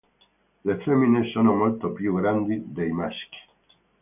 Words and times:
Le 0.65 0.79
femmine 0.79 1.29
sono 1.31 1.53
molto 1.55 1.91
più 1.91 2.15
grandi 2.15 2.59
dei 2.73 2.89
maschi. 2.89 3.37